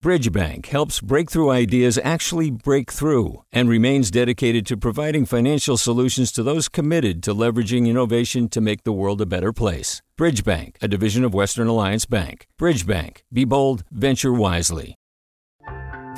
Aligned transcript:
Bridgebank 0.00 0.66
helps 0.66 1.00
breakthrough 1.00 1.50
ideas 1.50 1.98
actually 2.04 2.52
break 2.52 2.92
through 2.92 3.42
and 3.50 3.68
remains 3.68 4.12
dedicated 4.12 4.64
to 4.66 4.76
providing 4.76 5.26
financial 5.26 5.76
solutions 5.76 6.30
to 6.30 6.44
those 6.44 6.68
committed 6.68 7.20
to 7.24 7.34
leveraging 7.34 7.88
innovation 7.88 8.48
to 8.50 8.60
make 8.60 8.84
the 8.84 8.92
world 8.92 9.20
a 9.20 9.26
better 9.26 9.52
place. 9.52 10.00
Bridgebank, 10.16 10.76
a 10.80 10.86
division 10.86 11.24
of 11.24 11.34
Western 11.34 11.66
Alliance 11.66 12.06
Bank. 12.06 12.46
Bridgebank, 12.60 13.22
be 13.32 13.44
bold, 13.44 13.82
venture 13.90 14.32
wisely. 14.32 14.94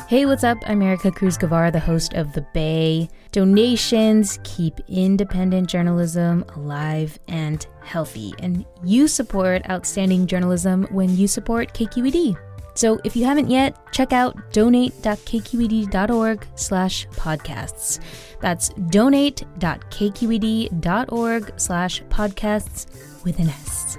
Hey, 0.09 0.27
what's 0.27 0.45
up? 0.45 0.59
I'm 0.67 0.83
Erica 0.83 1.11
Cruz 1.11 1.39
Guevara, 1.39 1.71
the 1.71 1.81
host 1.81 2.15
of 2.15 2.33
The 2.33 2.45
Bay. 2.53 3.09
Donations 3.33 4.41
keep 4.45 4.75
independent 4.89 5.71
journalism 5.71 6.45
alive 6.55 7.19
and 7.29 7.65
healthy, 7.83 8.35
and 8.41 8.67
you 8.85 9.09
support 9.09 9.63
outstanding 9.71 10.27
journalism 10.27 10.87
when 10.91 11.17
you 11.17 11.29
support 11.29 11.73
KQED. 11.73 12.37
So 12.81 12.99
if 13.05 13.15
you 13.15 13.27
haven't 13.27 13.51
yet, 13.51 13.77
check 13.93 14.15
out 14.15 14.55
donate.kqed.org 14.55 16.47
slash 16.55 17.07
podcasts. 17.09 18.01
That's 18.41 18.71
donate.kqed.org 18.71 21.53
slash 21.59 22.03
podcasts 22.05 23.23
with 23.23 23.39
an 23.39 23.51
S. 23.51 23.99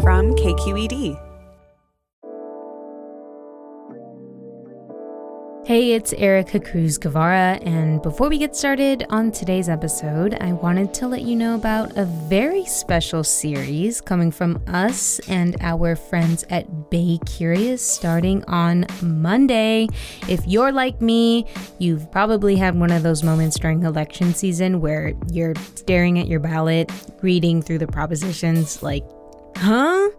From 0.00 0.32
KQED. 0.36 1.31
Hey, 5.64 5.92
it's 5.92 6.12
Erica 6.14 6.58
Cruz 6.58 6.98
Guevara, 6.98 7.56
and 7.62 8.02
before 8.02 8.28
we 8.28 8.36
get 8.36 8.56
started 8.56 9.04
on 9.10 9.30
today's 9.30 9.68
episode, 9.68 10.36
I 10.40 10.54
wanted 10.54 10.92
to 10.94 11.06
let 11.06 11.22
you 11.22 11.36
know 11.36 11.54
about 11.54 11.96
a 11.96 12.04
very 12.04 12.64
special 12.64 13.22
series 13.22 14.00
coming 14.00 14.32
from 14.32 14.60
us 14.66 15.20
and 15.28 15.54
our 15.60 15.94
friends 15.94 16.44
at 16.50 16.90
Bay 16.90 17.20
Curious 17.26 17.80
starting 17.80 18.42
on 18.46 18.86
Monday. 19.02 19.86
If 20.28 20.44
you're 20.48 20.72
like 20.72 21.00
me, 21.00 21.46
you've 21.78 22.10
probably 22.10 22.56
had 22.56 22.76
one 22.76 22.90
of 22.90 23.04
those 23.04 23.22
moments 23.22 23.56
during 23.56 23.84
election 23.84 24.34
season 24.34 24.80
where 24.80 25.14
you're 25.30 25.54
staring 25.76 26.18
at 26.18 26.26
your 26.26 26.40
ballot, 26.40 26.90
reading 27.22 27.62
through 27.62 27.78
the 27.78 27.86
propositions 27.86 28.82
like, 28.82 29.04
huh? 29.58 30.10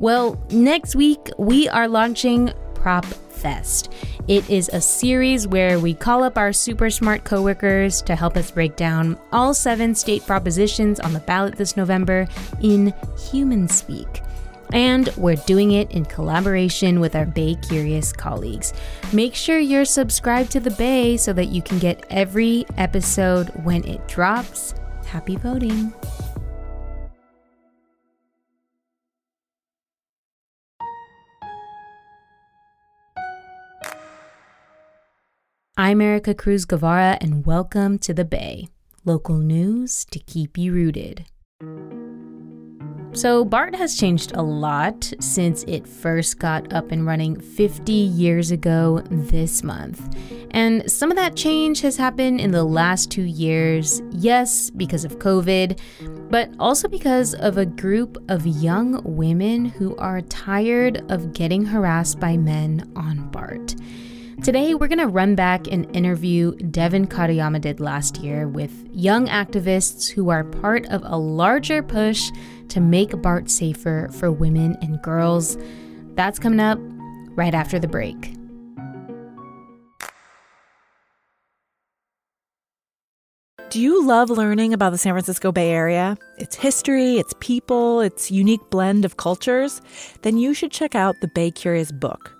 Well, 0.00 0.44
next 0.50 0.96
week 0.96 1.30
we 1.38 1.68
are 1.68 1.86
launching 1.86 2.52
Prop 2.80 3.04
Fest. 3.04 3.92
It 4.28 4.48
is 4.50 4.68
a 4.72 4.80
series 4.80 5.46
where 5.46 5.78
we 5.78 5.94
call 5.94 6.22
up 6.22 6.36
our 6.36 6.52
super 6.52 6.90
smart 6.90 7.24
coworkers 7.24 8.02
to 8.02 8.14
help 8.14 8.36
us 8.36 8.50
break 8.50 8.76
down 8.76 9.18
all 9.32 9.54
seven 9.54 9.94
state 9.94 10.26
propositions 10.26 11.00
on 11.00 11.12
the 11.12 11.20
ballot 11.20 11.56
this 11.56 11.76
November 11.76 12.26
in 12.62 12.94
human 13.30 13.68
speak. 13.68 14.22
And 14.72 15.08
we're 15.16 15.36
doing 15.36 15.72
it 15.72 15.90
in 15.90 16.04
collaboration 16.04 17.00
with 17.00 17.16
our 17.16 17.26
Bay 17.26 17.56
Curious 17.56 18.12
colleagues. 18.12 18.72
Make 19.12 19.34
sure 19.34 19.58
you're 19.58 19.84
subscribed 19.84 20.52
to 20.52 20.60
the 20.60 20.70
Bay 20.70 21.16
so 21.16 21.32
that 21.32 21.46
you 21.46 21.60
can 21.60 21.78
get 21.78 22.06
every 22.08 22.66
episode 22.76 23.48
when 23.64 23.84
it 23.84 24.06
drops. 24.06 24.74
Happy 25.06 25.36
voting! 25.36 25.92
I'm 35.90 36.00
Erica 36.00 36.34
Cruz 36.34 36.66
Guevara, 36.66 37.18
and 37.20 37.44
welcome 37.44 37.98
to 37.98 38.14
the 38.14 38.24
Bay. 38.24 38.68
Local 39.04 39.38
news 39.38 40.04
to 40.12 40.20
keep 40.20 40.56
you 40.56 40.72
rooted. 40.72 41.26
So, 43.12 43.44
BART 43.44 43.74
has 43.74 43.98
changed 43.98 44.30
a 44.36 44.42
lot 44.42 45.12
since 45.18 45.64
it 45.64 45.88
first 45.88 46.38
got 46.38 46.72
up 46.72 46.92
and 46.92 47.04
running 47.04 47.40
50 47.40 47.90
years 47.92 48.52
ago 48.52 49.02
this 49.10 49.64
month. 49.64 50.16
And 50.52 50.88
some 50.88 51.10
of 51.10 51.16
that 51.16 51.34
change 51.34 51.80
has 51.80 51.96
happened 51.96 52.40
in 52.40 52.52
the 52.52 52.62
last 52.62 53.10
two 53.10 53.24
years, 53.24 54.00
yes, 54.12 54.70
because 54.70 55.04
of 55.04 55.18
COVID, 55.18 55.80
but 56.30 56.50
also 56.60 56.86
because 56.86 57.34
of 57.34 57.58
a 57.58 57.66
group 57.66 58.16
of 58.28 58.46
young 58.46 59.02
women 59.02 59.64
who 59.64 59.96
are 59.96 60.20
tired 60.20 61.02
of 61.10 61.32
getting 61.32 61.64
harassed 61.64 62.20
by 62.20 62.36
men 62.36 62.88
on 62.94 63.28
BART. 63.32 63.74
Today, 64.42 64.74
we're 64.74 64.88
going 64.88 64.98
to 64.98 65.06
run 65.06 65.34
back 65.34 65.66
an 65.66 65.84
interview 65.90 66.54
Devin 66.56 67.08
Katayama 67.08 67.60
did 67.60 67.78
last 67.78 68.16
year 68.22 68.48
with 68.48 68.72
young 68.90 69.26
activists 69.26 70.08
who 70.08 70.30
are 70.30 70.44
part 70.44 70.86
of 70.86 71.02
a 71.04 71.18
larger 71.18 71.82
push 71.82 72.30
to 72.70 72.80
make 72.80 73.20
BART 73.20 73.50
safer 73.50 74.08
for 74.12 74.32
women 74.32 74.78
and 74.80 75.00
girls. 75.02 75.58
That's 76.14 76.38
coming 76.38 76.58
up 76.58 76.78
right 77.36 77.52
after 77.52 77.78
the 77.78 77.86
break. 77.86 78.34
Do 83.68 83.78
you 83.78 84.02
love 84.02 84.30
learning 84.30 84.72
about 84.72 84.90
the 84.90 84.98
San 84.98 85.12
Francisco 85.12 85.52
Bay 85.52 85.70
Area? 85.70 86.16
Its 86.38 86.56
history, 86.56 87.18
its 87.18 87.34
people, 87.40 88.00
its 88.00 88.30
unique 88.30 88.70
blend 88.70 89.04
of 89.04 89.18
cultures? 89.18 89.82
Then 90.22 90.38
you 90.38 90.54
should 90.54 90.72
check 90.72 90.94
out 90.94 91.14
the 91.20 91.28
Bay 91.28 91.50
Curious 91.50 91.92
book. 91.92 92.39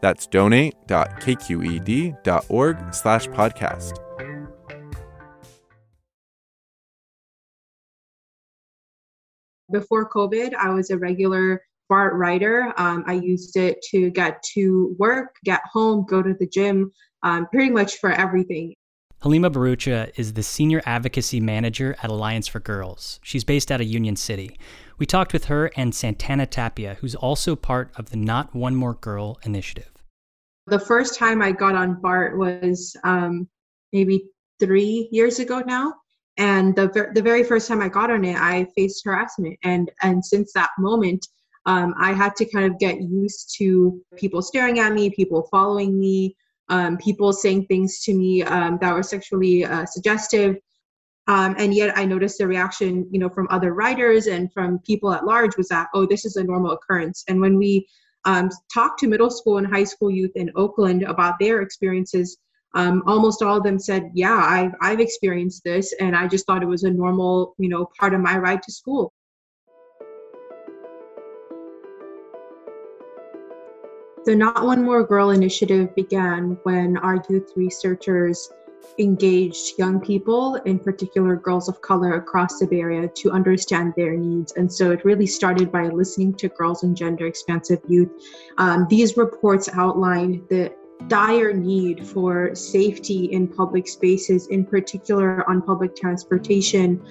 That's 0.00 0.26
donate.kqed.org 0.26 2.94
slash 2.94 3.28
podcast. 3.28 3.98
Before 9.70 10.08
COVID, 10.08 10.54
I 10.54 10.70
was 10.70 10.88
a 10.90 10.96
regular 10.96 11.62
BART 11.88 12.14
writer. 12.14 12.72
Um, 12.76 13.04
I 13.06 13.14
used 13.14 13.56
it 13.56 13.80
to 13.90 14.10
get 14.10 14.42
to 14.54 14.94
work, 14.98 15.36
get 15.44 15.60
home, 15.70 16.04
go 16.08 16.22
to 16.22 16.34
the 16.34 16.46
gym, 16.46 16.92
um, 17.22 17.46
pretty 17.46 17.70
much 17.70 17.96
for 17.96 18.10
everything. 18.10 18.74
Haleema 19.22 19.52
Bharoocha 19.52 20.12
is 20.14 20.34
the 20.34 20.44
Senior 20.44 20.80
Advocacy 20.86 21.40
Manager 21.40 21.96
at 22.04 22.08
Alliance 22.08 22.46
for 22.46 22.60
Girls. 22.60 23.18
She's 23.24 23.42
based 23.42 23.72
out 23.72 23.80
of 23.80 23.88
Union 23.88 24.14
City. 24.14 24.56
We 24.96 25.06
talked 25.06 25.32
with 25.32 25.46
her 25.46 25.72
and 25.74 25.92
Santana 25.92 26.46
Tapia, 26.46 26.98
who's 27.00 27.16
also 27.16 27.56
part 27.56 27.90
of 27.96 28.10
the 28.10 28.16
Not 28.16 28.54
One 28.54 28.76
More 28.76 28.94
Girl 28.94 29.40
initiative. 29.44 29.90
The 30.68 30.78
first 30.78 31.18
time 31.18 31.42
I 31.42 31.50
got 31.50 31.74
on 31.74 32.00
BART 32.00 32.38
was 32.38 32.96
um, 33.02 33.48
maybe 33.92 34.22
three 34.60 35.08
years 35.10 35.40
ago 35.40 35.64
now. 35.66 35.94
And 36.36 36.76
the, 36.76 36.86
ver- 36.86 37.12
the 37.12 37.22
very 37.22 37.42
first 37.42 37.66
time 37.66 37.80
I 37.80 37.88
got 37.88 38.12
on 38.12 38.24
it, 38.24 38.36
I 38.36 38.68
faced 38.76 39.04
harassment. 39.04 39.58
And, 39.64 39.90
and 40.00 40.24
since 40.24 40.52
that 40.52 40.70
moment, 40.78 41.26
um, 41.66 41.92
I 41.98 42.12
had 42.12 42.36
to 42.36 42.44
kind 42.44 42.70
of 42.70 42.78
get 42.78 43.00
used 43.00 43.52
to 43.58 44.00
people 44.14 44.42
staring 44.42 44.78
at 44.78 44.92
me, 44.92 45.10
people 45.10 45.48
following 45.50 45.98
me, 45.98 46.36
um, 46.68 46.96
people 46.98 47.32
saying 47.32 47.66
things 47.66 48.00
to 48.00 48.14
me 48.14 48.42
um, 48.42 48.78
that 48.80 48.94
were 48.94 49.02
sexually 49.02 49.64
uh, 49.64 49.86
suggestive. 49.86 50.56
Um, 51.26 51.54
and 51.58 51.74
yet 51.74 51.96
I 51.96 52.04
noticed 52.06 52.38
the 52.38 52.46
reaction, 52.46 53.06
you 53.10 53.18
know, 53.18 53.28
from 53.28 53.48
other 53.50 53.74
writers 53.74 54.26
and 54.26 54.52
from 54.52 54.78
people 54.80 55.12
at 55.12 55.26
large 55.26 55.56
was 55.56 55.68
that, 55.68 55.88
oh, 55.94 56.06
this 56.06 56.24
is 56.24 56.36
a 56.36 56.44
normal 56.44 56.72
occurrence. 56.72 57.24
And 57.28 57.40
when 57.40 57.58
we 57.58 57.86
um, 58.24 58.48
talked 58.72 58.98
to 59.00 59.08
middle 59.08 59.30
school 59.30 59.58
and 59.58 59.66
high 59.66 59.84
school 59.84 60.10
youth 60.10 60.32
in 60.36 60.50
Oakland 60.56 61.02
about 61.02 61.34
their 61.38 61.60
experiences, 61.60 62.38
um, 62.74 63.02
almost 63.06 63.42
all 63.42 63.58
of 63.58 63.62
them 63.62 63.78
said, 63.78 64.10
yeah, 64.14 64.42
I've, 64.42 64.72
I've 64.80 65.00
experienced 65.00 65.64
this. 65.64 65.94
And 66.00 66.16
I 66.16 66.28
just 66.28 66.46
thought 66.46 66.62
it 66.62 66.66
was 66.66 66.84
a 66.84 66.90
normal, 66.90 67.54
you 67.58 67.68
know, 67.68 67.88
part 67.98 68.14
of 68.14 68.20
my 68.20 68.36
ride 68.38 68.62
to 68.62 68.72
school. 68.72 69.12
The 74.24 74.34
Not 74.36 74.64
One 74.64 74.82
More 74.84 75.04
Girl 75.04 75.30
initiative 75.30 75.94
began 75.94 76.58
when 76.64 76.96
our 76.98 77.22
youth 77.30 77.52
researchers 77.56 78.50
engaged 78.98 79.78
young 79.78 80.00
people, 80.00 80.56
in 80.66 80.78
particular 80.78 81.36
girls 81.36 81.68
of 81.68 81.80
color 81.80 82.14
across 82.14 82.58
the 82.58 82.68
Area, 82.72 83.08
to 83.08 83.30
understand 83.30 83.94
their 83.96 84.16
needs. 84.16 84.52
And 84.52 84.70
so 84.70 84.90
it 84.90 85.04
really 85.04 85.26
started 85.26 85.70
by 85.70 85.84
listening 85.88 86.34
to 86.34 86.48
girls 86.48 86.82
and 86.82 86.96
gender 86.96 87.26
expansive 87.26 87.80
youth. 87.88 88.10
Um, 88.58 88.86
these 88.90 89.16
reports 89.16 89.68
outline 89.72 90.44
the 90.50 90.74
dire 91.06 91.52
need 91.52 92.06
for 92.06 92.54
safety 92.54 93.26
in 93.26 93.46
public 93.46 93.86
spaces, 93.88 94.48
in 94.48 94.64
particular 94.64 95.48
on 95.48 95.62
public 95.62 95.94
transportation. 95.94 97.02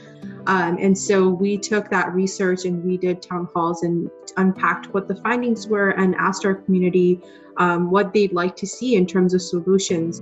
Um, 0.46 0.78
and 0.80 0.98
so 0.98 1.30
we 1.30 1.58
took 1.58 1.90
that 1.90 2.14
research 2.14 2.66
and 2.66 2.84
we 2.84 2.98
did 2.98 3.22
town 3.22 3.48
halls 3.54 3.84
and 3.84 4.10
unpacked 4.36 4.94
what 4.94 5.08
the 5.08 5.16
findings 5.16 5.68
were 5.68 5.92
and 5.92 6.16
asked 6.16 6.46
our 6.46 6.56
community 6.56 7.22
um, 7.58 7.90
what 7.90 8.14
they'd 8.14 8.34
like 8.34 8.56
to 8.58 8.68
see 8.68 8.96
in 8.96 9.06
terms 9.06 9.34
of 9.34 9.42
solutions. 9.42 10.22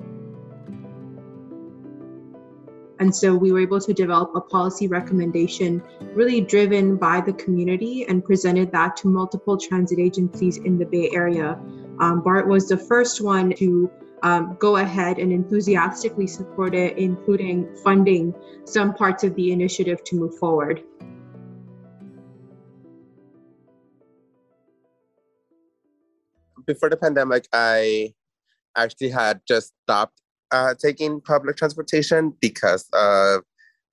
And 3.00 3.14
so 3.14 3.36
we 3.36 3.52
were 3.52 3.60
able 3.60 3.82
to 3.82 3.94
develop 3.94 4.32
a 4.36 4.42
policy 4.42 4.88
recommendation 4.88 5.84
really 6.14 6.40
driven 6.40 6.96
by 6.96 7.20
the 7.20 7.34
community 7.34 8.06
and 8.08 8.24
presented 8.24 8.72
that 8.72 8.96
to 8.98 9.10
multiple 9.10 9.58
transit 9.58 10.00
agencies 10.00 10.58
in 10.58 10.78
the 10.78 10.86
Bay 10.86 11.10
Area. 11.12 11.60
Um, 12.00 12.22
BART 12.22 12.48
was 12.48 12.68
the 12.68 12.78
first 12.78 13.22
one 13.22 13.54
to 13.56 13.90
um, 14.24 14.58
go 14.60 14.78
ahead 14.78 15.20
and 15.20 15.32
enthusiastically 15.32 16.28
support 16.28 16.74
it, 16.74 16.98
including 16.98 17.74
funding 17.84 18.34
some 18.66 18.94
parts 18.94 19.24
of 19.24 19.36
the 19.36 19.52
initiative 19.52 20.04
to 20.06 20.16
move 20.16 20.38
forward. 20.38 20.84
Before 26.66 26.90
the 26.90 26.98
pandemic, 26.98 27.48
I 27.54 28.14
actually 28.76 29.10
had 29.10 29.42
just 29.48 29.74
stopped 29.84 30.20
uh, 30.52 30.74
taking 30.80 31.22
public 31.22 31.58
transportation 31.58 32.34
because 32.42 32.90
of 32.94 33.44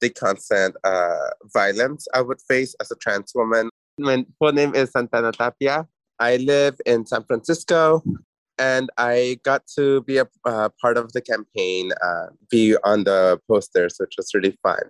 the 0.01 0.11
constant 0.11 0.75
uh, 0.83 1.31
violence 1.53 2.09
I 2.15 2.23
would 2.23 2.41
face 2.49 2.75
as 2.81 2.91
a 2.91 2.97
trans 2.97 3.33
woman. 3.35 3.69
My 3.99 4.25
full 4.39 4.53
name 4.53 4.75
is 4.75 4.91
Santana 4.91 5.33
Tapia. 5.33 5.87
I 6.19 6.37
live 6.37 6.81
in 6.87 7.07
San 7.07 7.25
Francisco 7.25 8.03
and 8.59 8.91
I 8.99 9.41
got 9.43 9.67
to 9.79 10.03
be 10.03 10.19
a 10.19 10.27
uh, 10.45 10.69
part 10.81 10.97
of 10.97 11.13
the 11.13 11.21
campaign, 11.21 11.91
uh, 12.05 12.27
be 12.51 12.77
on 12.85 13.05
the 13.05 13.41
posters, 13.49 13.97
which 13.99 14.15
was 14.17 14.35
really 14.35 14.57
fun. 14.63 14.83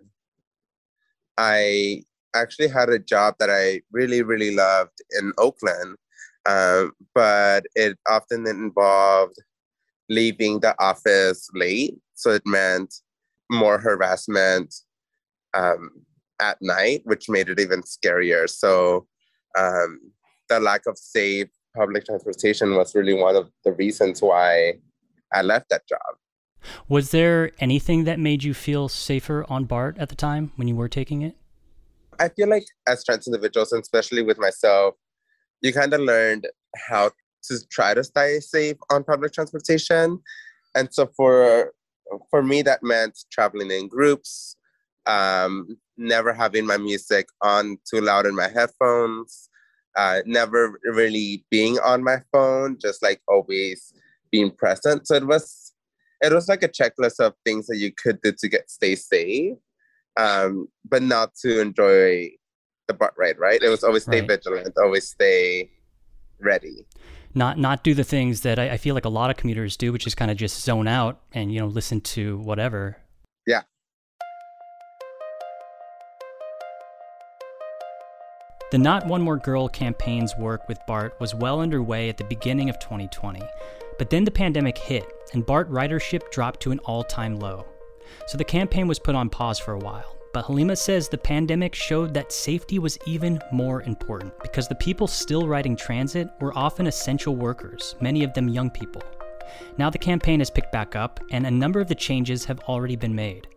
I 1.39 2.03
actually 2.35 2.69
had 2.69 2.89
a 2.89 2.99
job 2.99 3.37
that 3.39 3.51
I 3.51 3.83
really, 3.93 4.23
really 4.23 4.55
loved 4.55 4.99
in 5.19 5.33
Oakland, 5.39 5.97
um, 6.47 6.93
but 7.15 7.65
it 7.75 7.99
often 8.09 8.47
involved 8.47 9.37
leaving 10.09 10.61
the 10.61 10.75
office 10.79 11.49
late. 11.55 11.95
So 12.15 12.31
it 12.31 12.43
meant 12.45 12.95
more 13.51 13.79
harassment 13.79 14.75
um, 15.55 15.91
at 16.41 16.59
night, 16.61 17.03
which 17.05 17.29
made 17.29 17.49
it 17.49 17.61
even 17.61 17.83
scarier. 17.83 18.49
So 18.49 19.07
um, 19.59 20.01
the 20.53 20.61
lack 20.61 20.87
of 20.87 20.99
safe 20.99 21.49
public 21.75 22.05
transportation 22.05 22.75
was 22.75 22.95
really 22.95 23.15
one 23.15 23.37
of 23.37 23.51
the 23.65 23.73
reasons 23.73 24.21
why 24.21 24.75
I 25.33 25.43
left 25.43 25.71
that 25.71 25.89
job. 25.89 26.13
Was 26.89 27.11
there 27.11 27.51
anything 27.59 28.05
that 28.05 28.19
made 28.21 28.45
you 28.45 28.55
feel 28.55 28.89
safer 28.89 29.45
on 29.49 29.65
BART 29.65 29.99
at 29.99 30.09
the 30.11 30.15
time 30.15 30.53
when 30.57 30.69
you 30.69 30.77
were 30.77 30.89
taking 30.89 31.23
it? 31.23 31.37
I 32.21 32.29
feel 32.29 32.49
like 32.49 32.65
as 32.87 33.03
trans 33.03 33.27
individuals, 33.27 33.73
and 33.73 33.83
especially 33.83 34.23
with 34.23 34.39
myself, 34.39 34.95
you 35.63 35.73
kind 35.73 35.93
of 35.95 36.01
learned 36.01 36.47
how 36.77 37.11
to 37.45 37.59
try 37.71 37.95
to 37.95 38.05
stay 38.05 38.39
safe 38.39 38.77
on 38.91 39.03
public 39.03 39.33
transportation. 39.33 40.21
And 40.75 40.93
so 40.93 41.07
for 41.17 41.73
for 42.31 42.43
me, 42.43 42.63
that 42.63 42.83
meant 42.83 43.19
traveling 43.33 43.71
in 43.71 43.89
groups, 43.89 44.57
um, 45.07 45.79
never 45.97 46.33
having 46.33 46.67
my 46.67 46.77
music 46.77 47.27
on 47.41 47.79
too 47.91 48.01
loud 48.01 48.27
in 48.27 48.37
my 48.37 48.49
headphones, 48.49 49.49
uh, 49.97 50.21
never 50.27 50.79
really 50.85 51.45
being 51.51 51.79
on 51.81 52.03
my 52.03 52.19
phone, 52.33 52.79
just 52.81 53.03
like 53.03 53.21
always 53.29 53.93
being 54.31 54.51
present. 54.51 55.07
So 55.07 55.15
it 55.15 55.27
was 55.27 55.75
it 56.23 56.33
was 56.33 56.49
like 56.49 56.63
a 56.63 56.69
checklist 56.69 57.19
of 57.21 57.35
things 57.45 57.67
that 57.67 57.79
you 57.79 57.93
could 57.93 58.21
do 58.23 58.33
to 58.33 58.49
get 58.49 58.71
stay 58.71 58.95
safe, 58.95 59.57
um, 60.17 60.69
but 60.89 61.03
not 61.03 61.35
to 61.43 61.61
enjoy 61.61 62.31
the 62.89 62.95
BART 62.95 63.15
ride. 63.17 63.39
Right? 63.39 63.63
It 63.63 63.69
was 63.69 63.85
always 63.85 64.05
stay 64.05 64.21
right. 64.21 64.29
vigilant, 64.29 64.75
always 64.83 65.09
stay 65.09 65.71
ready. 66.41 66.87
Not 67.35 67.59
not 67.59 67.83
do 67.83 67.95
the 67.95 68.05
things 68.05 68.43
that 68.43 68.59
I, 68.59 68.71
I 68.71 68.77
feel 68.77 68.95
like 68.95 69.05
a 69.05 69.11
lot 69.11 69.31
of 69.31 69.37
commuters 69.37 69.77
do, 69.77 69.93
which 69.93 70.07
is 70.07 70.15
kind 70.15 70.31
of 70.31 70.37
just 70.37 70.63
zone 70.63 70.89
out 70.89 71.21
and 71.33 71.53
you 71.53 71.61
know 71.61 71.67
listen 71.67 72.01
to 72.01 72.39
whatever. 72.39 72.97
Yeah. 73.47 73.63
The 78.73 78.79
Not 78.79 79.07
One 79.07 79.21
More 79.21 79.37
Girl 79.37 79.69
campaign's 79.69 80.35
work 80.39 80.67
with 80.67 80.79
BART 80.87 81.21
was 81.21 81.35
well 81.35 81.61
underway 81.61 82.09
at 82.09 82.17
the 82.17 82.25
beginning 82.25 82.71
of 82.71 82.79
2020, 82.79 83.43
but 83.99 84.09
then 84.09 84.25
the 84.25 84.31
pandemic 84.31 84.79
hit 84.79 85.05
and 85.35 85.45
BART 85.45 85.71
ridership 85.71 86.31
dropped 86.31 86.61
to 86.61 86.71
an 86.71 86.79
all 86.79 87.05
time 87.05 87.39
low. 87.39 87.67
So 88.27 88.39
the 88.39 88.45
campaign 88.45 88.89
was 88.89 88.99
put 88.99 89.15
on 89.15 89.29
pause 89.29 89.59
for 89.59 89.73
a 89.75 89.79
while. 89.79 90.17
But 90.33 90.47
Haleema 90.47 90.79
says 90.79 91.11
the 91.11 91.19
pandemic 91.19 91.75
showed 91.75 92.15
that 92.15 92.33
safety 92.33 92.79
was 92.79 92.99
even 93.05 93.39
more 93.53 93.83
important 93.83 94.33
because 94.41 94.69
the 94.69 94.75
people 94.77 95.07
still 95.07 95.47
riding 95.47 95.77
transit 95.77 96.31
were 96.41 96.57
often 96.57 96.87
essential 96.87 97.37
workers, 97.37 97.95
many 98.01 98.25
of 98.25 98.33
them 98.33 98.49
young 98.49 98.71
people. 98.71 99.03
Now 99.77 99.91
the 99.91 99.99
campaign 99.99 100.41
has 100.41 100.49
picked 100.49 100.73
back 100.73 100.97
up, 100.97 101.21
and 101.31 101.47
a 101.47 101.51
number 101.51 101.81
of 101.81 101.89
the 101.89 101.95
changes 101.95 102.47
have 102.47 102.61
already 102.61 102.97
been 102.97 103.15
made. 103.15 103.49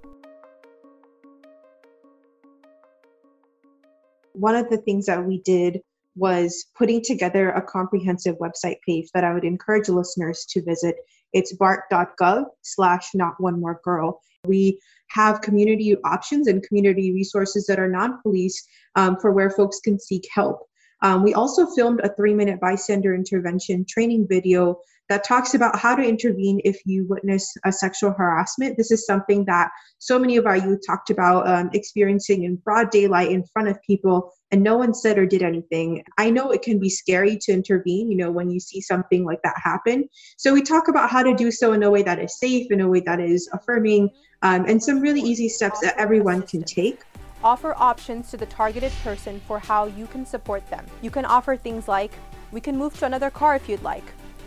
One 4.37 4.55
of 4.55 4.69
the 4.69 4.77
things 4.77 5.05
that 5.05 5.25
we 5.25 5.41
did 5.41 5.81
was 6.15 6.65
putting 6.77 7.01
together 7.01 7.49
a 7.49 7.61
comprehensive 7.61 8.37
website 8.37 8.77
page 8.85 9.09
that 9.13 9.23
I 9.23 9.33
would 9.33 9.43
encourage 9.43 9.89
listeners 9.89 10.45
to 10.49 10.63
visit. 10.63 10.95
It's 11.33 11.53
bart.gov 11.53 12.45
slash 12.61 13.09
not 13.13 13.33
one 13.39 13.59
more 13.59 13.81
girl. 13.83 14.21
We 14.45 14.79
have 15.09 15.41
community 15.41 15.95
options 16.05 16.47
and 16.47 16.63
community 16.63 17.13
resources 17.13 17.65
that 17.67 17.79
are 17.79 17.89
non-police 17.89 18.65
um, 18.95 19.17
for 19.19 19.31
where 19.31 19.49
folks 19.49 19.79
can 19.79 19.99
seek 19.99 20.27
help. 20.33 20.67
Um, 21.01 21.23
we 21.23 21.33
also 21.33 21.67
filmed 21.67 21.99
a 22.01 22.13
three 22.15 22.33
minute 22.33 22.59
bystander 22.59 23.13
intervention 23.13 23.85
training 23.87 24.27
video 24.29 24.79
that 25.09 25.23
talks 25.23 25.53
about 25.53 25.77
how 25.77 25.95
to 25.95 26.03
intervene 26.03 26.59
if 26.63 26.79
you 26.85 27.05
witness 27.07 27.53
a 27.63 27.71
sexual 27.71 28.11
harassment. 28.11 28.77
This 28.77 28.91
is 28.91 29.05
something 29.05 29.45
that 29.45 29.69
so 29.99 30.17
many 30.17 30.37
of 30.37 30.45
our 30.45 30.57
youth 30.57 30.81
talked 30.85 31.09
about 31.09 31.47
um, 31.47 31.69
experiencing 31.73 32.43
in 32.43 32.55
broad 32.57 32.89
daylight 32.89 33.31
in 33.31 33.43
front 33.53 33.67
of 33.67 33.81
people, 33.85 34.31
and 34.51 34.63
no 34.63 34.77
one 34.77 34.93
said 34.93 35.17
or 35.17 35.25
did 35.25 35.43
anything. 35.43 36.03
I 36.17 36.29
know 36.29 36.51
it 36.51 36.61
can 36.61 36.79
be 36.79 36.89
scary 36.89 37.37
to 37.41 37.51
intervene, 37.51 38.11
you 38.11 38.17
know, 38.17 38.31
when 38.31 38.49
you 38.49 38.59
see 38.59 38.81
something 38.81 39.25
like 39.25 39.41
that 39.43 39.55
happen. 39.63 40.09
So 40.37 40.53
we 40.53 40.61
talk 40.61 40.87
about 40.87 41.09
how 41.09 41.23
to 41.23 41.35
do 41.35 41.51
so 41.51 41.73
in 41.73 41.83
a 41.83 41.91
way 41.91 42.03
that 42.03 42.19
is 42.19 42.39
safe, 42.39 42.71
in 42.71 42.81
a 42.81 42.89
way 42.89 43.01
that 43.01 43.19
is 43.19 43.49
affirming, 43.53 44.09
um, 44.41 44.65
and 44.65 44.81
some 44.81 44.99
really 44.99 45.21
easy 45.21 45.49
steps 45.49 45.79
that 45.81 45.97
everyone 45.97 46.41
can 46.43 46.63
take 46.63 47.03
offer 47.43 47.75
options 47.77 48.31
to 48.31 48.37
the 48.37 48.45
targeted 48.47 48.91
person 49.03 49.39
for 49.47 49.59
how 49.59 49.85
you 49.85 50.07
can 50.07 50.25
support 50.25 50.67
them. 50.71 50.83
You 51.03 51.11
can 51.11 51.25
offer 51.25 51.55
things 51.55 51.87
like, 51.87 52.11
we 52.51 52.59
can 52.59 52.75
move 52.75 52.97
to 52.97 53.05
another 53.05 53.29
car 53.29 53.55
if 53.55 53.69
you'd 53.69 53.83
like, 53.83 54.03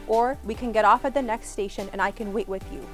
or 0.08 0.36
we 0.44 0.54
can 0.54 0.72
get 0.72 0.84
off 0.84 1.04
at 1.04 1.14
the 1.14 1.22
next 1.22 1.50
station 1.50 1.88
and 1.92 2.02
I 2.02 2.10
can 2.10 2.32
wait 2.32 2.48
with 2.48 2.64
you. 2.72 2.84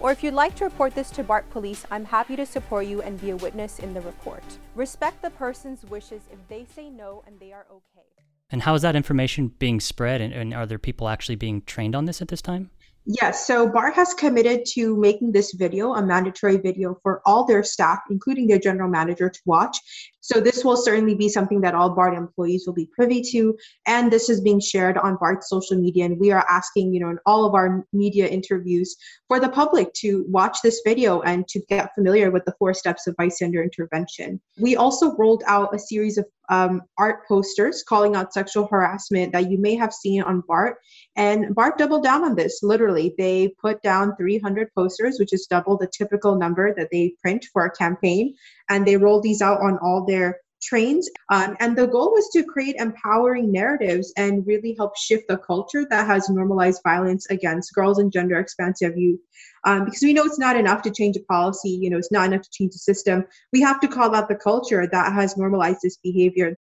Or 0.00 0.10
if 0.10 0.24
you'd 0.24 0.34
like 0.34 0.56
to 0.56 0.64
report 0.64 0.96
this 0.96 1.10
to 1.10 1.22
BART 1.22 1.48
Police, 1.50 1.86
I'm 1.90 2.04
happy 2.04 2.34
to 2.34 2.44
support 2.44 2.86
you 2.86 3.02
and 3.02 3.20
be 3.20 3.30
a 3.30 3.36
witness 3.36 3.78
in 3.78 3.94
the 3.94 4.00
report. 4.00 4.42
Respect 4.74 5.22
the 5.22 5.30
person's 5.30 5.84
wishes 5.84 6.22
if 6.32 6.38
they 6.48 6.66
say 6.74 6.90
no 6.90 7.22
and 7.26 7.38
they 7.38 7.52
are 7.52 7.66
okay. 7.70 8.06
And 8.50 8.62
how 8.62 8.74
is 8.74 8.82
that 8.82 8.96
information 8.96 9.48
being 9.58 9.78
spread? 9.78 10.20
And, 10.20 10.34
and 10.34 10.52
are 10.52 10.66
there 10.66 10.78
people 10.78 11.08
actually 11.08 11.36
being 11.36 11.62
trained 11.62 11.94
on 11.94 12.06
this 12.06 12.20
at 12.20 12.28
this 12.28 12.42
time? 12.42 12.70
Yes, 13.04 13.46
so 13.46 13.68
BART 13.68 13.94
has 13.94 14.14
committed 14.14 14.64
to 14.74 14.96
making 14.96 15.32
this 15.32 15.52
video 15.54 15.94
a 15.94 16.04
mandatory 16.04 16.56
video 16.56 16.96
for 17.02 17.20
all 17.26 17.44
their 17.44 17.64
staff, 17.64 17.98
including 18.10 18.46
their 18.46 18.60
general 18.60 18.88
manager, 18.88 19.28
to 19.28 19.40
watch. 19.44 19.78
So 20.22 20.40
this 20.40 20.64
will 20.64 20.76
certainly 20.76 21.16
be 21.16 21.28
something 21.28 21.60
that 21.62 21.74
all 21.74 21.90
BART 21.90 22.14
employees 22.14 22.64
will 22.64 22.74
be 22.74 22.88
privy 22.94 23.20
to, 23.32 23.56
and 23.86 24.10
this 24.10 24.30
is 24.30 24.40
being 24.40 24.60
shared 24.60 24.96
on 24.96 25.16
BART's 25.16 25.48
social 25.48 25.76
media. 25.76 26.04
And 26.04 26.18
we 26.18 26.30
are 26.30 26.46
asking, 26.48 26.94
you 26.94 27.00
know, 27.00 27.10
in 27.10 27.18
all 27.26 27.44
of 27.44 27.54
our 27.54 27.84
media 27.92 28.28
interviews 28.28 28.96
for 29.26 29.40
the 29.40 29.48
public 29.48 29.92
to 29.94 30.24
watch 30.28 30.58
this 30.62 30.80
video 30.86 31.20
and 31.22 31.46
to 31.48 31.60
get 31.68 31.94
familiar 31.94 32.30
with 32.30 32.44
the 32.44 32.54
four 32.58 32.72
steps 32.72 33.08
of 33.08 33.16
bystander 33.16 33.62
intervention. 33.62 34.40
We 34.58 34.76
also 34.76 35.16
rolled 35.16 35.42
out 35.48 35.74
a 35.74 35.78
series 35.78 36.18
of 36.18 36.26
um, 36.48 36.82
art 36.98 37.26
posters 37.26 37.82
calling 37.82 38.16
out 38.16 38.32
sexual 38.32 38.66
harassment 38.66 39.32
that 39.32 39.50
you 39.50 39.58
may 39.58 39.74
have 39.74 39.92
seen 39.92 40.22
on 40.22 40.42
BART. 40.46 40.76
And 41.16 41.54
BART 41.54 41.78
doubled 41.78 42.04
down 42.04 42.24
on 42.24 42.34
this, 42.34 42.60
literally. 42.62 43.14
They 43.18 43.54
put 43.60 43.82
down 43.82 44.16
300 44.16 44.68
posters, 44.74 45.18
which 45.18 45.32
is 45.32 45.46
double 45.46 45.76
the 45.76 45.86
typical 45.86 46.36
number 46.36 46.74
that 46.74 46.88
they 46.90 47.14
print 47.22 47.46
for 47.52 47.64
a 47.64 47.70
campaign. 47.70 48.34
And 48.68 48.86
they 48.86 48.96
rolled 48.96 49.22
these 49.22 49.42
out 49.42 49.60
on 49.60 49.78
all 49.78 50.04
their 50.06 50.38
trains. 50.62 51.08
Um, 51.30 51.56
and 51.60 51.76
the 51.76 51.86
goal 51.86 52.10
was 52.12 52.28
to 52.30 52.44
create 52.44 52.76
empowering 52.76 53.52
narratives 53.52 54.12
and 54.16 54.46
really 54.46 54.74
help 54.76 54.96
shift 54.96 55.28
the 55.28 55.38
culture 55.38 55.86
that 55.90 56.06
has 56.06 56.28
normalized 56.28 56.80
violence 56.84 57.26
against 57.30 57.74
girls 57.74 57.98
and 57.98 58.12
gender 58.12 58.38
expansive 58.38 58.96
youth. 58.96 59.20
Um, 59.64 59.84
because 59.84 60.02
we 60.02 60.12
know 60.12 60.24
it's 60.24 60.38
not 60.38 60.56
enough 60.56 60.82
to 60.82 60.90
change 60.90 61.16
a 61.16 61.20
policy, 61.20 61.70
you 61.70 61.90
know, 61.90 61.98
it's 61.98 62.12
not 62.12 62.26
enough 62.26 62.42
to 62.42 62.50
change 62.50 62.72
the 62.72 62.78
system. 62.78 63.24
We 63.52 63.60
have 63.60 63.80
to 63.80 63.88
call 63.88 64.14
out 64.14 64.28
the 64.28 64.34
culture 64.34 64.86
that 64.90 65.12
has 65.12 65.36
normalized 65.36 65.80
this 65.82 65.96
behavior. 65.98 66.56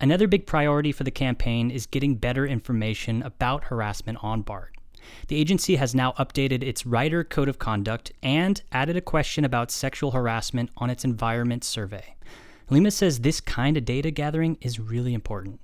Another 0.00 0.28
big 0.28 0.46
priority 0.46 0.92
for 0.92 1.02
the 1.02 1.10
campaign 1.10 1.70
is 1.70 1.86
getting 1.86 2.14
better 2.14 2.46
information 2.46 3.22
about 3.22 3.64
harassment 3.64 4.18
on 4.22 4.42
BART. 4.42 4.76
The 5.28 5.36
agency 5.36 5.76
has 5.76 5.94
now 5.94 6.12
updated 6.12 6.62
its 6.62 6.86
Rider 6.86 7.24
Code 7.24 7.48
of 7.48 7.58
Conduct 7.58 8.12
and 8.22 8.62
added 8.72 8.96
a 8.96 9.00
question 9.00 9.44
about 9.44 9.70
sexual 9.70 10.12
harassment 10.12 10.70
on 10.76 10.90
its 10.90 11.04
environment 11.04 11.64
survey. 11.64 12.14
Haleema 12.70 12.92
says 12.92 13.20
this 13.20 13.40
kind 13.40 13.76
of 13.76 13.84
data 13.84 14.10
gathering 14.10 14.58
is 14.60 14.78
really 14.78 15.14
important. 15.14 15.60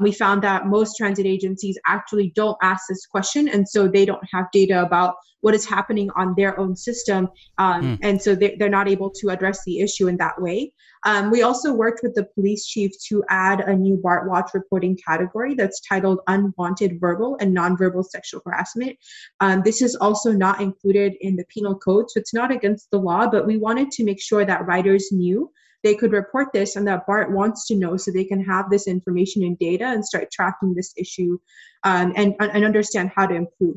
We 0.00 0.12
found 0.12 0.42
that 0.42 0.66
most 0.66 0.96
transit 0.96 1.24
agencies 1.24 1.78
actually 1.86 2.32
don't 2.34 2.58
ask 2.62 2.84
this 2.88 3.06
question, 3.06 3.48
and 3.48 3.66
so 3.66 3.86
they 3.86 4.04
don't 4.04 4.24
have 4.32 4.46
data 4.52 4.82
about 4.82 5.14
what 5.40 5.54
is 5.54 5.64
happening 5.64 6.10
on 6.16 6.34
their 6.36 6.58
own 6.58 6.74
system, 6.74 7.28
um, 7.58 7.82
mm. 7.82 7.98
and 8.02 8.20
so 8.20 8.34
they, 8.34 8.56
are 8.60 8.68
not 8.68 8.88
able 8.88 9.10
to 9.10 9.28
address 9.28 9.62
the 9.64 9.80
issue 9.80 10.08
in 10.08 10.16
that 10.16 10.40
way. 10.40 10.72
Um, 11.06 11.30
we 11.30 11.42
also 11.42 11.72
worked 11.72 12.00
with 12.02 12.14
the 12.14 12.24
police 12.34 12.66
chief 12.66 12.90
to 13.08 13.22
add 13.28 13.60
a 13.60 13.76
new 13.76 13.96
BART 13.96 14.28
Watch 14.28 14.50
reporting 14.52 14.98
category 15.06 15.54
that's 15.54 15.80
titled 15.80 16.20
Unwanted 16.26 16.98
Verbal 16.98 17.36
and 17.40 17.56
Nonverbal 17.56 18.04
Sexual 18.04 18.40
Harassment. 18.44 18.96
Um, 19.40 19.62
this 19.64 19.80
is 19.80 19.94
also 19.94 20.32
not 20.32 20.60
included 20.60 21.12
in 21.20 21.36
the 21.36 21.44
penal 21.50 21.76
code, 21.78 22.10
so 22.10 22.18
it's 22.18 22.34
not 22.34 22.50
against 22.50 22.90
the 22.90 22.98
law, 22.98 23.28
but 23.28 23.46
we 23.46 23.58
wanted 23.58 23.90
to 23.92 24.04
make 24.04 24.20
sure 24.20 24.44
that 24.44 24.66
riders 24.66 25.10
knew 25.12 25.50
they 25.84 25.94
could 25.94 26.12
report 26.12 26.48
this 26.52 26.74
and 26.74 26.88
that 26.88 27.06
BART 27.06 27.30
wants 27.30 27.66
to 27.66 27.76
know 27.76 27.96
so 27.96 28.10
they 28.10 28.24
can 28.24 28.42
have 28.42 28.70
this 28.70 28.88
information 28.88 29.44
and 29.44 29.56
data 29.58 29.84
and 29.84 30.04
start 30.04 30.32
tracking 30.32 30.74
this 30.74 30.92
issue 30.96 31.38
um, 31.84 32.12
and, 32.16 32.34
and 32.40 32.64
understand 32.64 33.12
how 33.14 33.26
to 33.26 33.34
improve. 33.34 33.76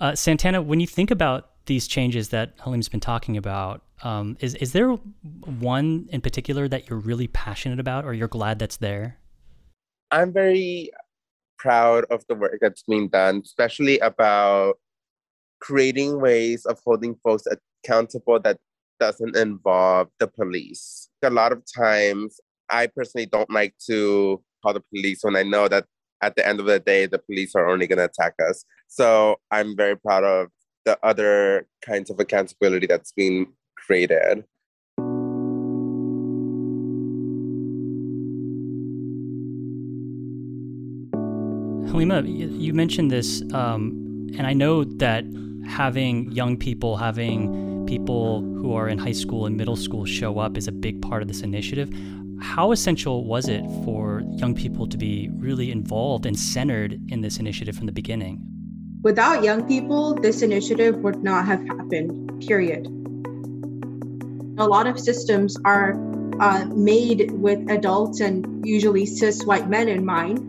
Uh, 0.00 0.14
Santana, 0.14 0.62
when 0.62 0.80
you 0.80 0.86
think 0.86 1.10
about 1.10 1.50
these 1.66 1.86
changes 1.86 2.30
that 2.30 2.56
Haleema's 2.58 2.88
been 2.88 3.00
talking 3.00 3.36
about, 3.36 3.82
um, 4.02 4.38
is, 4.40 4.54
is 4.54 4.72
there 4.72 4.92
one 4.92 6.08
in 6.10 6.22
particular 6.22 6.66
that 6.68 6.88
you're 6.88 6.98
really 6.98 7.26
passionate 7.28 7.78
about 7.78 8.06
or 8.06 8.14
you're 8.14 8.26
glad 8.26 8.58
that's 8.58 8.78
there? 8.78 9.18
I'm 10.10 10.32
very 10.32 10.90
proud 11.58 12.06
of 12.10 12.24
the 12.28 12.34
work 12.34 12.58
that's 12.62 12.84
being 12.84 13.08
done, 13.08 13.42
especially 13.44 13.98
about 13.98 14.78
creating 15.60 16.18
ways 16.18 16.64
of 16.64 16.80
holding 16.82 17.16
folks 17.22 17.42
accountable 17.84 18.40
that 18.40 18.58
doesn't 19.00 19.36
involve 19.36 20.08
the 20.18 20.26
police. 20.28 21.08
A 21.22 21.30
lot 21.30 21.52
of 21.52 21.62
times, 21.76 22.40
I 22.70 22.86
personally 22.86 23.26
don't 23.26 23.50
like 23.50 23.74
to 23.86 24.42
call 24.62 24.74
the 24.74 24.82
police 24.94 25.20
when 25.22 25.36
I 25.36 25.42
know 25.42 25.68
that 25.68 25.84
at 26.22 26.36
the 26.36 26.46
end 26.46 26.60
of 26.60 26.66
the 26.66 26.80
day, 26.80 27.06
the 27.06 27.18
police 27.18 27.54
are 27.54 27.68
only 27.68 27.86
going 27.86 27.98
to 27.98 28.04
attack 28.04 28.34
us. 28.48 28.64
So 28.88 29.36
I'm 29.50 29.76
very 29.76 29.96
proud 29.96 30.24
of 30.24 30.48
the 30.84 30.98
other 31.02 31.66
kinds 31.84 32.10
of 32.10 32.18
accountability 32.18 32.86
that's 32.86 33.12
been 33.12 33.46
created. 33.76 34.44
Haleema, 41.88 42.24
you 42.60 42.74
mentioned 42.74 43.10
this, 43.10 43.42
um, 43.52 44.28
and 44.36 44.46
I 44.46 44.52
know 44.52 44.84
that 44.84 45.24
having 45.66 46.30
young 46.32 46.56
people, 46.56 46.96
having 46.96 47.67
people 47.88 48.42
who 48.42 48.74
are 48.74 48.86
in 48.86 48.98
high 48.98 49.12
school 49.12 49.46
and 49.46 49.56
middle 49.56 49.74
school 49.74 50.04
show 50.04 50.38
up 50.38 50.58
is 50.58 50.68
a 50.68 50.72
big 50.72 51.00
part 51.00 51.22
of 51.22 51.28
this 51.28 51.40
initiative. 51.40 51.90
How 52.38 52.70
essential 52.70 53.24
was 53.24 53.48
it 53.48 53.64
for 53.82 54.22
young 54.32 54.54
people 54.54 54.86
to 54.86 54.98
be 54.98 55.30
really 55.32 55.70
involved 55.70 56.26
and 56.26 56.38
centered 56.38 57.00
in 57.08 57.22
this 57.22 57.38
initiative 57.38 57.74
from 57.74 57.86
the 57.86 57.92
beginning? 57.92 58.42
Without 59.02 59.42
young 59.42 59.66
people, 59.66 60.14
this 60.14 60.42
initiative 60.42 60.96
would 60.96 61.22
not 61.22 61.46
have 61.46 61.66
happened, 61.66 62.44
period. 62.46 62.86
A 64.58 64.66
lot 64.66 64.86
of 64.86 65.00
systems 65.00 65.56
are 65.64 65.94
uh, 66.40 66.66
made 66.66 67.30
with 67.30 67.70
adults 67.70 68.20
and 68.20 68.66
usually 68.66 69.06
cis 69.06 69.46
white 69.46 69.70
men 69.70 69.88
in 69.88 70.04
mind. 70.04 70.40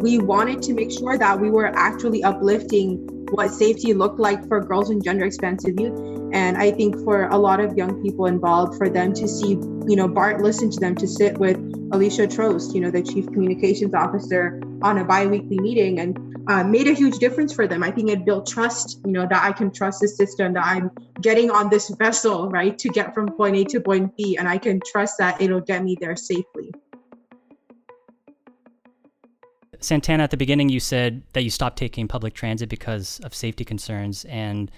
We 0.00 0.16
wanted 0.16 0.62
to 0.62 0.72
make 0.72 0.90
sure 0.90 1.18
that 1.18 1.38
we 1.38 1.50
were 1.50 1.66
actually 1.66 2.24
uplifting 2.24 3.09
what 3.32 3.50
safety 3.50 3.94
looked 3.94 4.18
like 4.18 4.46
for 4.48 4.60
girls 4.60 4.90
and 4.90 5.02
gender 5.02 5.24
expansive 5.24 5.78
youth. 5.78 5.98
And 6.32 6.56
I 6.56 6.70
think 6.70 6.96
for 7.04 7.28
a 7.28 7.36
lot 7.36 7.60
of 7.60 7.76
young 7.76 8.02
people 8.02 8.26
involved, 8.26 8.76
for 8.76 8.88
them 8.88 9.12
to 9.14 9.26
see, 9.26 9.50
you 9.88 9.96
know, 9.96 10.06
Bart 10.06 10.40
listen 10.40 10.70
to 10.70 10.80
them, 10.80 10.94
to 10.96 11.06
sit 11.06 11.38
with 11.38 11.56
Alicia 11.92 12.26
Trost, 12.26 12.74
you 12.74 12.80
know, 12.80 12.90
the 12.90 13.02
chief 13.02 13.26
communications 13.26 13.94
officer, 13.94 14.60
on 14.82 14.98
a 14.98 15.04
bi-weekly 15.04 15.58
meeting 15.58 16.00
and 16.00 16.30
uh, 16.48 16.64
made 16.64 16.88
a 16.88 16.92
huge 16.92 17.18
difference 17.18 17.52
for 17.52 17.66
them. 17.66 17.82
I 17.82 17.90
think 17.90 18.10
it 18.10 18.24
built 18.24 18.46
trust, 18.46 19.00
you 19.04 19.12
know, 19.12 19.26
that 19.28 19.42
I 19.42 19.52
can 19.52 19.70
trust 19.70 20.00
the 20.00 20.08
system, 20.08 20.54
that 20.54 20.64
I'm 20.64 20.90
getting 21.20 21.50
on 21.50 21.68
this 21.68 21.90
vessel, 21.90 22.48
right, 22.48 22.78
to 22.78 22.88
get 22.88 23.14
from 23.14 23.30
point 23.32 23.56
A 23.56 23.64
to 23.64 23.80
point 23.80 24.16
B, 24.16 24.36
and 24.38 24.48
I 24.48 24.58
can 24.58 24.80
trust 24.86 25.18
that 25.18 25.40
it'll 25.40 25.60
get 25.60 25.84
me 25.84 25.96
there 26.00 26.16
safely. 26.16 26.72
Santana, 29.78 30.24
at 30.24 30.30
the 30.30 30.36
beginning, 30.36 30.68
you 30.68 30.80
said 30.80 31.22
that 31.32 31.42
you 31.42 31.50
stopped 31.50 31.78
taking 31.78 32.08
public 32.08 32.34
transit 32.34 32.68
because 32.68 33.20
of 33.20 33.34
safety 33.34 33.64
concerns, 33.64 34.24
and 34.24 34.70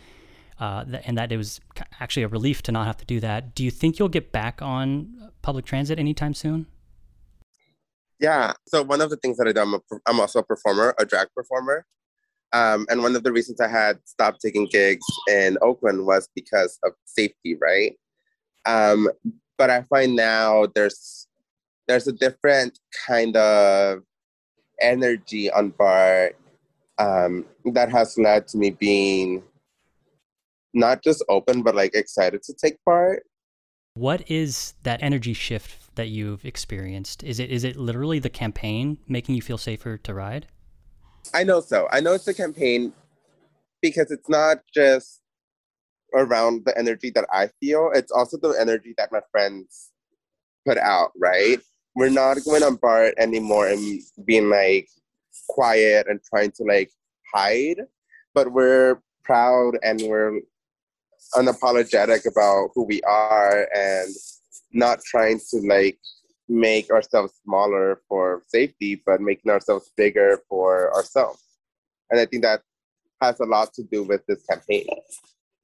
uh, 0.60 0.84
th- 0.84 1.02
and 1.06 1.16
that 1.16 1.32
it 1.32 1.36
was 1.36 1.60
actually 1.98 2.22
a 2.22 2.28
relief 2.28 2.62
to 2.62 2.72
not 2.72 2.86
have 2.86 2.98
to 2.98 3.04
do 3.04 3.18
that. 3.20 3.54
Do 3.54 3.64
you 3.64 3.70
think 3.70 3.98
you'll 3.98 4.08
get 4.08 4.32
back 4.32 4.60
on 4.60 5.30
public 5.40 5.64
transit 5.64 5.98
anytime 5.98 6.34
soon? 6.34 6.66
Yeah. 8.20 8.52
So 8.68 8.82
one 8.82 9.00
of 9.00 9.10
the 9.10 9.16
things 9.16 9.36
that 9.38 9.48
I 9.48 9.52
do, 9.52 9.60
I'm, 9.60 9.74
a, 9.74 9.80
I'm 10.06 10.20
also 10.20 10.38
a 10.38 10.44
performer, 10.44 10.94
a 10.98 11.04
drag 11.04 11.28
performer. 11.34 11.84
Um, 12.52 12.86
and 12.88 13.02
one 13.02 13.16
of 13.16 13.24
the 13.24 13.32
reasons 13.32 13.60
I 13.60 13.68
had 13.68 13.98
stopped 14.04 14.40
taking 14.40 14.66
gigs 14.66 15.06
in 15.28 15.58
Oakland 15.62 16.06
was 16.06 16.28
because 16.34 16.78
of 16.84 16.92
safety, 17.06 17.56
right? 17.60 17.96
Um, 18.66 19.08
but 19.58 19.70
I 19.70 19.82
find 19.82 20.14
now 20.14 20.66
there's 20.74 21.26
there's 21.88 22.06
a 22.06 22.12
different 22.12 22.78
kind 23.06 23.36
of 23.36 24.02
energy 24.82 25.50
on 25.50 25.70
BART 25.70 26.36
um, 26.98 27.46
that 27.72 27.90
has 27.90 28.18
led 28.18 28.48
to 28.48 28.58
me 28.58 28.70
being 28.70 29.42
not 30.74 31.02
just 31.02 31.24
open, 31.28 31.62
but 31.62 31.74
like 31.74 31.94
excited 31.94 32.42
to 32.44 32.54
take 32.54 32.82
part. 32.84 33.24
What 33.94 34.30
is 34.30 34.74
that 34.84 35.02
energy 35.02 35.34
shift 35.34 35.94
that 35.96 36.08
you've 36.08 36.44
experienced? 36.44 37.22
Is 37.22 37.38
it 37.38 37.50
is 37.50 37.64
it 37.64 37.76
literally 37.76 38.18
the 38.18 38.30
campaign 38.30 38.98
making 39.06 39.34
you 39.34 39.42
feel 39.42 39.58
safer 39.58 39.98
to 39.98 40.14
ride? 40.14 40.46
I 41.34 41.44
know 41.44 41.60
so. 41.60 41.88
I 41.90 42.00
know 42.00 42.14
it's 42.14 42.24
the 42.24 42.34
campaign 42.34 42.92
because 43.82 44.10
it's 44.10 44.28
not 44.28 44.58
just 44.74 45.20
around 46.14 46.64
the 46.64 46.76
energy 46.78 47.10
that 47.10 47.26
I 47.32 47.48
feel, 47.60 47.90
it's 47.94 48.12
also 48.12 48.36
the 48.36 48.50
energy 48.50 48.94
that 48.98 49.12
my 49.12 49.20
friends 49.30 49.90
put 50.66 50.78
out, 50.78 51.12
right? 51.16 51.60
We're 51.94 52.10
not 52.10 52.38
going 52.44 52.62
on 52.62 52.76
BART 52.76 53.14
anymore 53.18 53.68
and 53.68 54.00
being 54.24 54.48
like 54.48 54.88
quiet 55.48 56.06
and 56.08 56.20
trying 56.22 56.50
to 56.52 56.64
like 56.64 56.90
hide, 57.34 57.80
but 58.34 58.52
we're 58.52 59.00
proud 59.24 59.78
and 59.82 60.00
we're 60.02 60.40
unapologetic 61.34 62.26
about 62.26 62.70
who 62.74 62.84
we 62.84 63.00
are 63.02 63.68
and 63.74 64.14
not 64.72 65.00
trying 65.04 65.40
to 65.50 65.58
like 65.66 65.98
make 66.48 66.90
ourselves 66.90 67.32
smaller 67.44 68.00
for 68.08 68.42
safety, 68.46 69.02
but 69.06 69.20
making 69.20 69.50
ourselves 69.50 69.90
bigger 69.96 70.40
for 70.48 70.94
ourselves. 70.94 71.42
And 72.10 72.20
I 72.20 72.26
think 72.26 72.42
that 72.42 72.62
has 73.20 73.40
a 73.40 73.44
lot 73.44 73.72
to 73.74 73.82
do 73.84 74.02
with 74.02 74.24
this 74.26 74.44
campaign. 74.46 74.86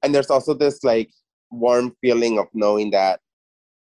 And 0.01 0.15
there's 0.15 0.29
also 0.29 0.53
this 0.53 0.83
like 0.83 1.11
warm 1.51 1.95
feeling 2.01 2.39
of 2.39 2.47
knowing 2.53 2.91
that 2.91 3.19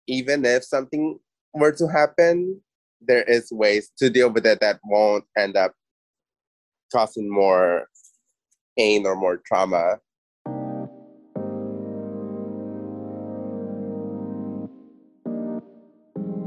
even 0.07 0.45
if 0.45 0.63
something 0.63 1.19
were 1.57 1.71
to 1.73 1.87
happen, 1.87 2.61
there 3.01 3.23
is 3.23 3.51
ways 3.51 3.91
to 3.97 4.09
deal 4.09 4.29
with 4.29 4.45
it 4.45 4.59
that 4.61 4.79
won't 4.83 5.25
end 5.37 5.57
up 5.57 5.73
causing 6.91 7.29
more 7.29 7.87
pain 8.77 9.05
or 9.05 9.15
more 9.15 9.41
trauma. 9.45 9.99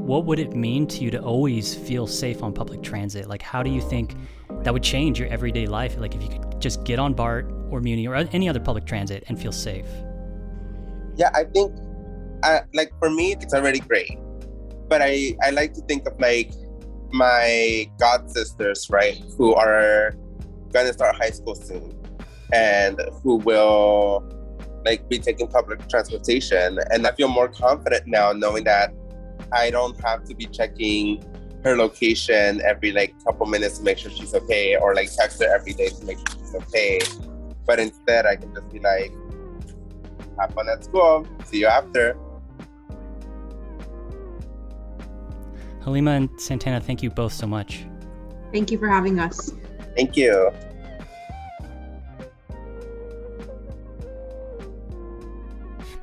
What 0.05 0.25
would 0.25 0.39
it 0.39 0.53
mean 0.53 0.87
to 0.87 1.03
you 1.03 1.11
to 1.11 1.21
always 1.21 1.73
feel 1.73 2.05
safe 2.05 2.43
on 2.43 2.53
public 2.53 2.81
transit? 2.81 3.29
Like, 3.29 3.41
how 3.41 3.63
do 3.63 3.69
you 3.69 3.81
think 3.81 4.15
that 4.63 4.73
would 4.73 4.83
change 4.83 5.19
your 5.19 5.29
everyday 5.29 5.67
life? 5.67 5.97
Like, 5.97 6.15
if 6.15 6.21
you 6.21 6.27
could 6.27 6.59
just 6.59 6.83
get 6.83 6.99
on 6.99 7.13
BART 7.13 7.49
or 7.69 7.79
Muni 7.79 8.07
or 8.07 8.15
any 8.15 8.49
other 8.49 8.59
public 8.59 8.85
transit 8.85 9.23
and 9.27 9.39
feel 9.39 9.53
safe? 9.53 9.85
Yeah, 11.15 11.29
I 11.33 11.45
think, 11.45 11.73
uh, 12.43 12.61
like, 12.73 12.91
for 12.99 13.09
me, 13.09 13.33
it's 13.39 13.53
already 13.53 13.79
great 13.79 14.17
but 14.91 15.01
I, 15.01 15.37
I 15.41 15.51
like 15.51 15.73
to 15.75 15.81
think 15.83 16.05
of 16.05 16.19
like 16.19 16.51
my 17.13 17.89
god 17.97 18.29
sisters, 18.29 18.87
right, 18.89 19.17
who 19.37 19.55
are 19.55 20.13
gonna 20.73 20.91
start 20.91 21.15
high 21.15 21.29
school 21.29 21.55
soon 21.55 21.97
and 22.51 22.99
who 23.23 23.37
will 23.37 24.21
like 24.85 25.07
be 25.07 25.17
taking 25.17 25.47
public 25.47 25.87
transportation. 25.87 26.77
And 26.89 27.07
I 27.07 27.13
feel 27.13 27.29
more 27.29 27.47
confident 27.47 28.05
now 28.05 28.33
knowing 28.33 28.65
that 28.65 28.93
I 29.53 29.71
don't 29.71 29.97
have 30.03 30.25
to 30.25 30.35
be 30.35 30.45
checking 30.47 31.23
her 31.63 31.77
location 31.77 32.61
every 32.65 32.91
like 32.91 33.15
couple 33.23 33.45
minutes 33.45 33.77
to 33.77 33.85
make 33.85 33.97
sure 33.97 34.11
she's 34.11 34.35
okay 34.35 34.75
or 34.75 34.93
like 34.93 35.09
text 35.15 35.41
her 35.41 35.55
every 35.55 35.71
day 35.71 35.87
to 35.87 36.03
make 36.03 36.17
sure 36.17 36.37
she's 36.37 36.55
okay. 36.55 36.99
But 37.65 37.79
instead 37.79 38.25
I 38.25 38.35
can 38.35 38.53
just 38.53 38.69
be 38.69 38.79
like, 38.79 39.13
have 40.37 40.53
fun 40.53 40.67
at 40.67 40.83
school. 40.83 41.25
See 41.45 41.59
you 41.59 41.67
after. 41.67 42.17
Haleema 45.91 46.17
and 46.17 46.41
Santana, 46.41 46.79
thank 46.79 47.03
you 47.03 47.09
both 47.09 47.33
so 47.33 47.45
much. 47.45 47.85
Thank 48.51 48.71
you 48.71 48.77
for 48.77 48.87
having 48.87 49.19
us. 49.19 49.51
Thank 49.95 50.15
you. 50.15 50.51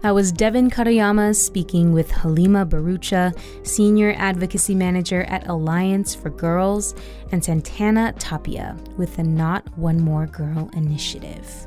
That 0.01 0.15
was 0.15 0.31
Devin 0.31 0.71
Katayama 0.71 1.35
speaking 1.35 1.93
with 1.93 2.09
Haleema 2.11 2.69
Bharoocha, 2.69 3.37
Senior 3.67 4.15
Advocacy 4.17 4.75
Manager 4.75 5.25
at 5.25 5.49
Alliance 5.49 6.15
for 6.15 6.31
Girls, 6.31 6.95
and 7.33 7.45
Santana 7.45 8.13
Tapia 8.13 8.77
with 8.97 9.17
the 9.17 9.25
Not 9.25 9.77
One 9.77 10.01
More 10.01 10.27
Girl 10.27 10.71
initiative. 10.75 11.67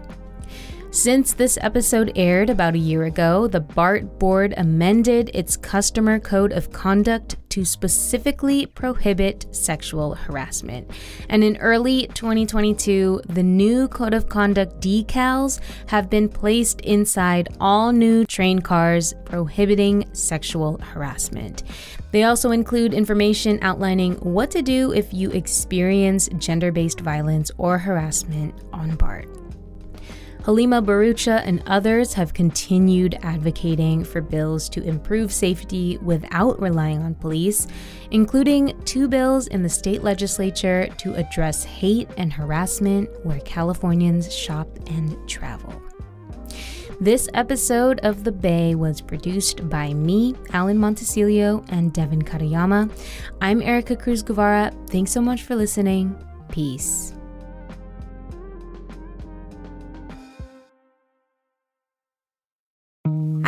Since 0.91 1.33
this 1.33 1.57
episode 1.61 2.13
aired 2.15 2.49
about 2.49 2.75
a 2.75 2.79
year 2.79 3.03
ago, 3.03 3.47
the 3.47 3.61
BART 3.61 4.17
board 4.17 4.53
amended 4.57 5.31
its 5.33 5.57
customer 5.57 6.19
code 6.19 6.53
of 6.53 6.71
conduct 6.71 7.35
to 7.51 7.63
specifically 7.63 8.65
prohibit 8.65 9.45
sexual 9.51 10.15
harassment. 10.15 10.89
And 11.29 11.43
in 11.43 11.57
early 11.57 12.07
2022, 12.07 13.21
the 13.27 13.43
new 13.43 13.87
code 13.87 14.13
of 14.13 14.29
conduct 14.29 14.81
decals 14.81 15.59
have 15.87 16.09
been 16.09 16.29
placed 16.29 16.81
inside 16.81 17.49
all 17.59 17.91
new 17.91 18.25
train 18.25 18.59
cars 18.59 19.13
prohibiting 19.25 20.05
sexual 20.13 20.77
harassment. 20.79 21.63
They 22.11 22.23
also 22.23 22.51
include 22.51 22.93
information 22.93 23.59
outlining 23.61 24.15
what 24.15 24.51
to 24.51 24.61
do 24.61 24.91
if 24.93 25.13
you 25.13 25.31
experience 25.31 26.29
gender 26.37 26.71
based 26.71 26.99
violence 26.99 27.51
or 27.57 27.77
harassment 27.77 28.53
on 28.73 28.95
BART. 28.95 29.40
Haleema 30.43 30.83
Bharoocha 30.83 31.43
and 31.45 31.61
others 31.67 32.13
have 32.13 32.33
continued 32.33 33.15
advocating 33.21 34.03
for 34.03 34.21
bills 34.21 34.69
to 34.69 34.81
improve 34.83 35.31
safety 35.31 35.99
without 36.01 36.59
relying 36.59 37.03
on 37.03 37.13
police, 37.13 37.67
including 38.09 38.75
two 38.83 39.07
bills 39.07 39.45
in 39.47 39.61
the 39.61 39.69
state 39.69 40.01
legislature 40.01 40.87
to 40.97 41.13
address 41.13 41.63
hate 41.63 42.09
and 42.17 42.33
harassment 42.33 43.07
where 43.23 43.39
Californians 43.41 44.33
shop 44.33 44.67
and 44.87 45.15
travel. 45.29 45.79
This 46.99 47.29
episode 47.35 47.99
of 47.99 48.23
The 48.23 48.31
Bay 48.31 48.73
was 48.73 48.99
produced 48.99 49.69
by 49.69 49.93
me, 49.93 50.35
Alan 50.53 50.77
Montecillo, 50.77 51.63
and 51.69 51.93
Devin 51.93 52.23
Katayama. 52.23 52.91
I'm 53.41 53.61
Erica 53.61 53.95
Cruz 53.95 54.23
Guevara. 54.23 54.71
Thanks 54.87 55.11
so 55.11 55.21
much 55.21 55.43
for 55.43 55.55
listening. 55.55 56.15
Peace. 56.49 57.13